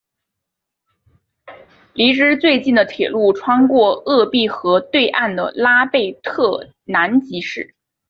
[1.93, 7.75] 离之最近的铁路穿过鄂毕河对岸的拉贝特南吉市。